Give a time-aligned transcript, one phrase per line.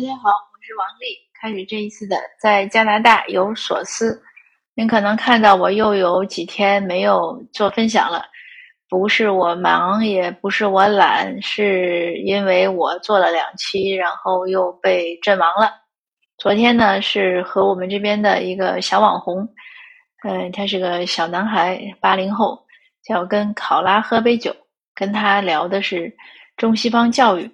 [0.00, 1.06] 大家好，我是王丽。
[1.40, 4.22] 开始这一次的在加拿大有所思，
[4.76, 8.24] 您可能看到我又有几天没有做分享了，
[8.88, 15.72] 不是我忙，也不是我懒，是因为我做了两期，然后又被阵亡了。
[16.36, 19.48] 昨天呢是和我们这边的一个小网红，
[20.22, 22.64] 嗯，他是个小男孩，八零后，
[23.02, 24.54] 叫跟考拉喝杯酒，
[24.94, 26.14] 跟他聊的是
[26.56, 27.50] 中西方教育。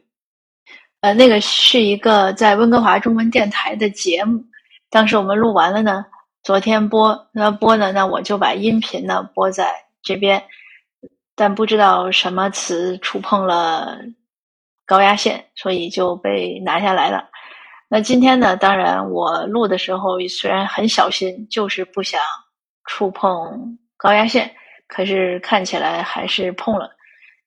[1.05, 4.43] 呃，那个是一个在温哥华中文电台的节目，
[4.89, 6.03] 当时我们录完了呢，
[6.43, 9.71] 昨天播，那播呢，那我就把音频呢播在
[10.03, 10.43] 这边，
[11.37, 13.99] 但不知道什么词触碰了
[14.87, 17.29] 高压线，所以就被拿下来了。
[17.91, 22.19] 那今天呢，当然我录的时候虽然很小心，就是不想
[22.87, 24.51] 触碰高压线，
[24.89, 26.89] 可是看起来还是碰了。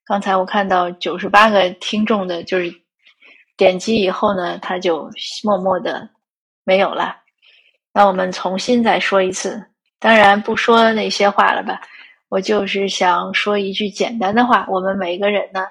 [0.06, 2.72] 刚才我看到九十八个听众的，就是。
[3.58, 5.10] 点击以后呢，它就
[5.44, 6.08] 默默的
[6.64, 7.18] 没有了。
[7.92, 9.62] 那我们重新再说一次，
[10.00, 11.82] 当然不说那些话了吧。
[12.30, 15.66] 我就是想说一句简单的话：我们每个人呢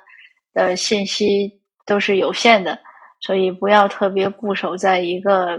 [0.53, 1.53] 的信息
[1.85, 2.79] 都是有限的，
[3.21, 5.59] 所以不要特别固守在一个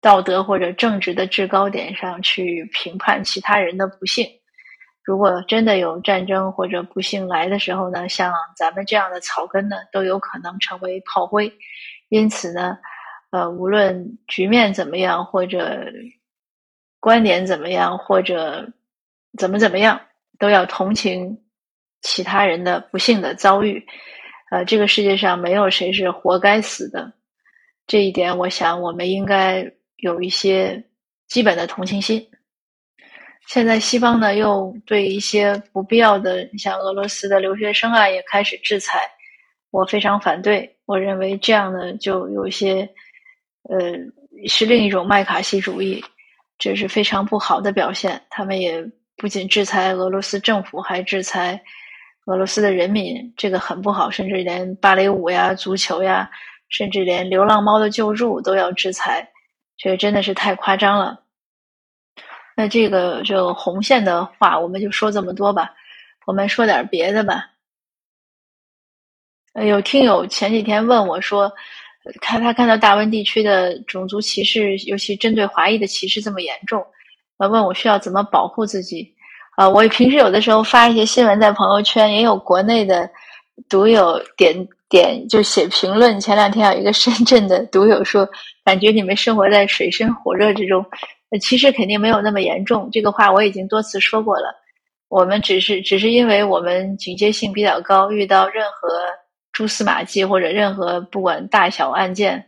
[0.00, 4.26] 道德或者政治的制高点上去评判其他人的不幸。
[5.04, 11.52] 如果真的有战争或者不幸来的时候呢，像咱们这样的草根呢，都有可能成为炮灰。
[12.08, 12.78] 因此呢，
[13.30, 15.86] 呃，无论局面怎么样，或者
[17.00, 18.72] 观点怎么样，或者
[19.36, 20.00] 怎么怎么样，
[20.38, 21.42] 都要同情
[22.02, 23.84] 其他人的不幸的遭遇。
[24.50, 27.12] 呃，这个世界上没有谁是活该死的，
[27.86, 30.84] 这一点，我想我们应该有一些
[31.26, 32.28] 基本的同情心。
[33.46, 38.98] 现在西方呢，又对一些不必要的，像俄罗斯的留学生啊，也开始制裁。
[39.70, 42.88] 我非常反对，我认为这样呢，就有些，
[43.68, 43.78] 呃，
[44.46, 46.02] 是另一种麦卡锡主义，
[46.58, 48.22] 这是非常不好的表现。
[48.30, 48.82] 他们也
[49.16, 51.60] 不仅制裁俄罗斯政府，还制裁
[52.26, 54.10] 俄罗斯的人民，这个很不好。
[54.10, 56.30] 甚至连芭蕾舞呀、足球呀，
[56.68, 59.28] 甚至连流浪猫的救助都要制裁，
[59.76, 61.18] 这真的是太夸张了。
[62.56, 65.70] 那这个就红线的话，我们就说这么多吧。
[66.26, 67.48] 我们说点别的吧。
[69.66, 71.52] 有听友前几天问我说，
[72.20, 76.84] 看他看到大温地区的种族歧视，尤其针对华裔的歧视这么严重，
[77.38, 79.14] 呃，问我需要怎么保护自己。
[79.56, 83.08] 啊，我平时有的时候发一些新闻在朋友圈，也有国内的
[83.68, 86.18] 读友点点就写评论。
[86.18, 88.26] 前两天有一个深圳的读友说，
[88.64, 90.84] 感觉你们生活在水深火热之中。
[91.40, 94.54] 其实肯定没有那么严重，这个话我已经多次说过了。
[95.08, 98.88] 我们只是只是因为我们警戒性比较高，遇到任何
[99.52, 102.42] 蛛丝马迹或者任何不管大小案件，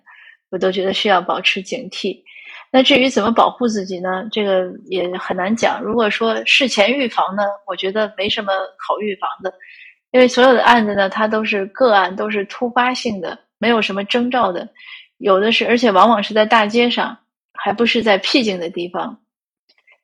[0.50, 2.22] 我都觉得需要保持警惕。
[2.71, 4.27] 那至于怎么保护自己呢？
[4.33, 5.81] 这个也很难讲。
[5.83, 9.53] 如果说事前预防呢，我觉得没什么好预防的，
[10.11, 14.69] 因为所有的案子呢，它都是个案，都是突发性的，没有什么征兆的，
[15.19, 17.16] 有的是，而且往往是在大街上。
[17.64, 19.19] 还不是在僻静的地方，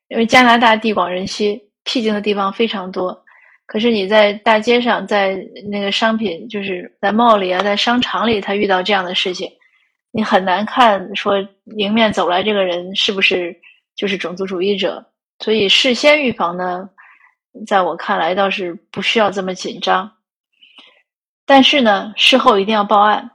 [0.07, 3.23] 因为加拿大地广人稀，僻静的地方非常多。
[3.67, 5.37] 可是你在大街上，在
[5.69, 9.47] 那个商品，就是在 mall 里啊，在商场里，他遇到这样的事情，
[10.09, 11.35] 你很难看说
[11.77, 13.55] 迎面走来这个人是不是
[13.95, 15.05] 就是种族主义者。
[15.37, 16.89] 所以事先预防呢，
[17.67, 20.11] 在我看来倒是不需要这么紧张。
[21.45, 23.29] 但是呢，事后一定要报案，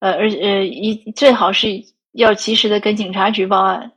[0.00, 1.68] 呃，而呃一最好是。
[2.12, 3.90] 要及时的跟警察局报案，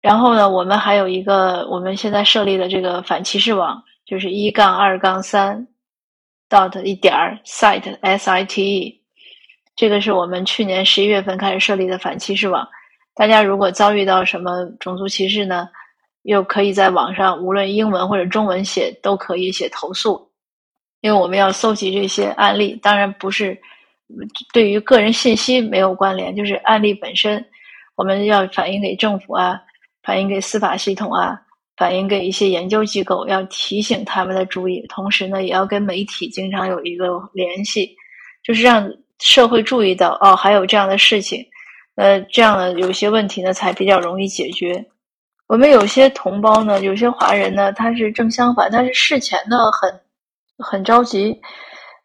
[0.00, 5.66] 然后呢，我们还有一个我们现在设立的这个反歧视网，就是一杠二杠三
[6.48, 9.02] dot 一点儿 site s i t e，
[9.76, 12.66] 这个是我们去年十一月份开始设立的反歧视网。
[13.14, 15.68] 大家如果遭遇到什么种族歧视呢，
[16.22, 20.30] 又可以在网上无论英文或者中文写都可以写投诉，
[21.02, 23.60] 因为我们要搜集这些案例，当然不是。
[24.52, 27.44] 对于个人信息没有关联，就是案例本身，
[27.94, 29.60] 我们要反映给政府啊，
[30.02, 31.40] 反映给司法系统啊，
[31.76, 34.84] 反映给一些研究机构，要提醒他们的注意。
[34.88, 37.94] 同时呢，也要跟媒体经常有一个联系，
[38.42, 41.44] 就是让社会注意到哦，还有这样的事情。
[41.96, 44.84] 呃，这样呢，有些问题呢才比较容易解决。
[45.48, 50.00] 我们有些同胞呢，有些华人呢，他是正相反，他是事前呢很
[50.58, 51.38] 很着急。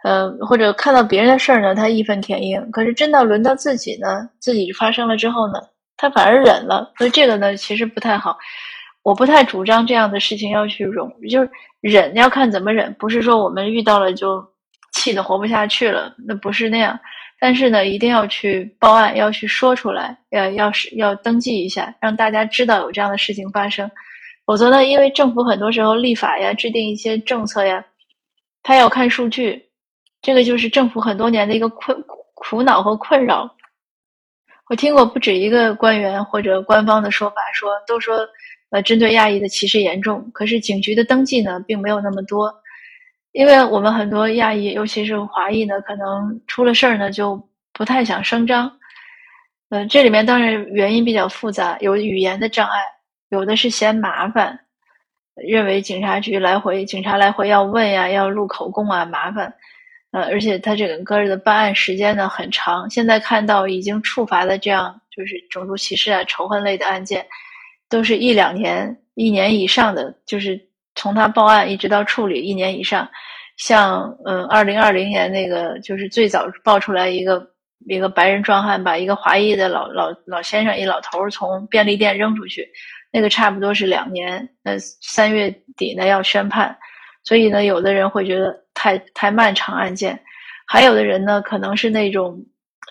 [0.04, 5.54] 呃，或者看到别人的事儿呢，他义愤填膺；可是真到轮到自己呢，自己发生了之后呢，
[5.98, 6.92] 他反而忍了。
[6.98, 8.38] 所以这个呢，其实不太好。
[9.02, 11.50] 我不太主张这样的事情要去容，就是
[11.82, 14.46] 忍要看怎么忍，不是说我们遇到了就
[14.94, 17.00] 气得活不下去了，那不是那样。
[17.40, 23.90] 但是呢，一定要去报案，要去说出来，要要是要登记一下，让大家知道有这样的事情发生。
[24.46, 27.84] 否则呢，因为政府很多时候立法呀、制定一些政策呀，
[28.62, 29.62] 他要看数据，
[30.24, 32.04] 这个就是政府很多年的一个困
[32.34, 33.56] 苦恼和困扰。
[34.70, 38.26] 我听过不止一个官员或者官方的说法，说都说，
[38.72, 42.52] 呃，针对亚裔的歧视严重，可是警局的登记呢，并没有那么多。
[43.34, 48.72] 因为我们很多亚裔，尤其是华裔呢，可能出了事儿呢，就不太想声张。
[49.70, 52.80] 呃，这里面当然原因比较复杂，有语言的障碍，
[53.30, 54.58] 有的是嫌麻烦，
[55.36, 59.54] 认为警察局来回，警察来回要问呀，要录口供啊，麻烦。
[60.14, 62.90] 呃，而且他整个的办案时间呢很长。
[62.90, 67.26] 现在看到已经处罚的这样，就是种族歧视啊、仇恨类的案件，
[67.90, 70.58] 都是一两年、一年以上的，就是。
[70.96, 73.10] 从他报案一直到处理一年以上，
[73.58, 77.44] 像嗯，二零二零年那个就是最早爆出来一个
[77.88, 82.70] 一个白人壮汉把一个华裔的老老老先生一老头从便利店扔出去，
[83.12, 86.78] 那个差不多是两年，那三月底呢要宣判，
[87.24, 90.20] 所以呢，有的人会觉得太太漫长案件，
[90.68, 92.38] 还有的人呢可能是那种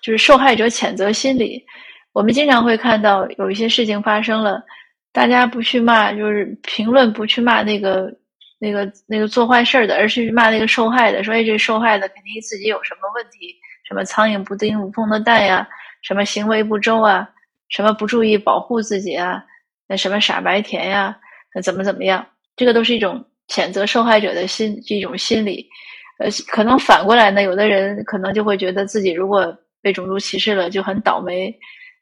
[0.03, 1.65] 就是受害者谴责心理，
[2.13, 4.63] 我们经常会看到有一些事情发生了。
[5.15, 8.11] 大家不去骂，就是评论不去骂那个、
[8.59, 11.23] 那个、那个做坏事的，而是骂那个受害的。
[11.23, 13.55] 说哎，这受害的肯定自己有什么问题，
[13.87, 15.69] 什么苍蝇不叮无缝的蛋呀，
[16.01, 17.29] 什么行为不周啊，
[17.69, 19.45] 什么不注意保护自己啊，
[19.87, 21.15] 那什么傻白甜呀，
[21.55, 22.27] 那怎么怎么样？
[22.57, 25.69] 这个都是一种谴责受害者的心一种心理。
[26.19, 31.55] 呃，可能反过来呢，有的人可能就会觉得自己如果被种族歧视了，就很倒霉，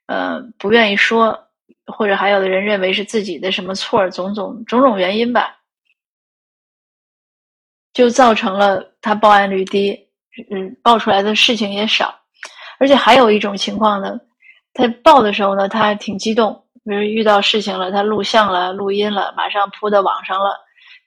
[0.06, 1.38] 呃，不愿意说。
[1.86, 5.58] 或者还有的人认为是自己的什么错，种种种种原因吧，
[7.92, 9.98] 就造成了他报案率低，
[10.52, 12.14] 嗯，报出来的事情也少。
[12.78, 14.20] 而且还有一种情况呢，
[14.72, 16.54] 他报的时候呢，他还挺激动，
[16.84, 20.56] 比如遇到事情了，他录像了、录音了，马上铺到网上了。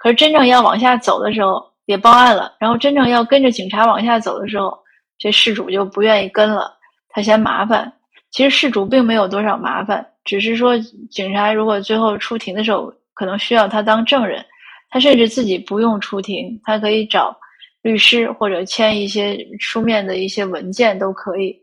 [0.04, 4.78] 可是真正要往下走的时候，也报案了，然后真正要跟着警察往下走的时候，
[5.18, 6.78] 这事主就不愿意跟了，
[7.08, 7.90] 他嫌麻烦。
[8.30, 10.06] 其实事主并没有多少麻烦。
[10.26, 10.78] 只是说，
[11.10, 14.46] 警察如果最后出庭的时候，可能需要他当证人，
[14.90, 17.34] 他甚至自己不用出庭，他可以找
[17.82, 21.58] 律师或者签一些书面的一些文件都可以。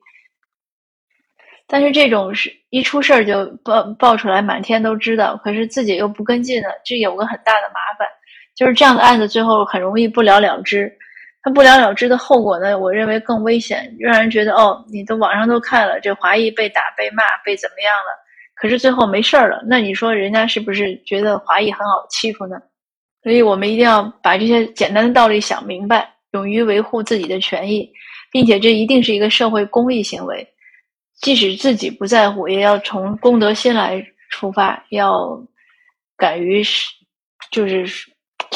[1.67, 8.09] 但是这种是一出事儿就爆爆出来，满天都知道，可是自己又不跟进呢，这有个很大的麻烦，
[8.61, 10.93] 就是这样的案子最后很容易不了了之。
[11.41, 18.13] 他不了了之的后果呢，我认为更危险，让人觉得哦，你都网上都看了，这华裔被打、被骂、被怎么样了。
[18.55, 22.61] 可是最后没事儿了，那你说人家是不是觉得华裔很好欺负呢？
[23.23, 27.91] 所以我们一定要把这些简单的道理想明白，勇于维护自己的权益，
[28.31, 30.47] 并且这一定是一个社会公益行为。
[31.23, 35.43] 即使自己不在乎，也要从公德心来出发，要
[36.19, 36.63] 敢于
[37.51, 37.87] 就是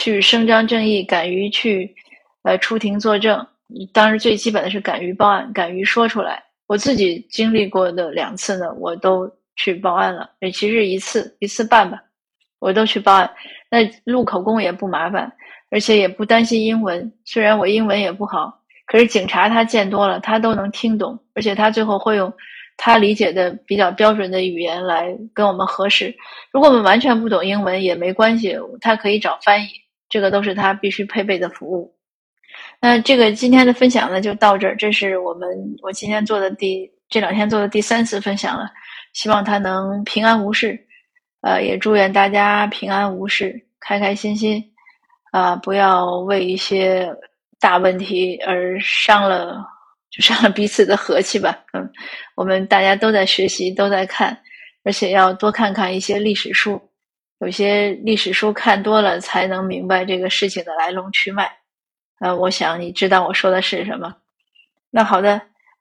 [0.04, 1.94] 去伸张正义，敢于去
[2.42, 3.46] 呃出庭作证。
[3.92, 6.42] 当然，最基本的是敢于报案，敢于说出来。
[6.66, 9.30] 我自己经历过的两次呢，我都。
[9.56, 12.02] 去报案了，也其实一次一次半吧，
[12.58, 13.30] 我都去报案。
[13.70, 15.32] 那录口供也不麻烦，
[15.70, 17.12] 而且也不担心英文。
[17.24, 18.52] 虽然我英文也不好，
[18.84, 22.32] 可是警察他见多了，他都能听懂，而且他最后会用
[22.76, 26.12] 他理解的比较标准的语言来跟我们核实。
[26.50, 29.68] 如果我们完全不懂英文也没关系，他可以找翻译，
[30.14, 31.92] 这个都是他必须配备的服务。
[32.80, 35.48] 那这个今天的分享呢就到这儿，这是我们
[35.82, 38.70] 我今天做的第这两天做的第三次分享了。
[39.12, 40.78] 希望他能平安无事，
[41.40, 44.62] 呃，也祝愿大家平安无事，开开心心，
[45.32, 47.12] 啊，不要为一些
[47.58, 49.66] 大问题而伤了，
[50.12, 51.58] 就伤了彼此的和气吧。
[51.72, 51.90] 嗯，
[52.36, 54.40] 我们大家都在学习，都在看，
[54.84, 56.80] 而且要多看看一些历史书，
[57.44, 61.52] 有些历史书看多了才能明白这个事情的来龙去脉。
[62.20, 64.16] 呃，我想你知道我说的是什么。
[64.90, 65.38] 那好的，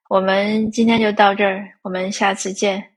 [0.09, 2.92] 我们今天就到这儿，我们下次见。